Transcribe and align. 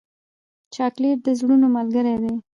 چاکلېټ 0.75 1.17
د 1.23 1.27
زړونو 1.39 1.67
ملګری 1.77 2.15
دی. 2.23 2.33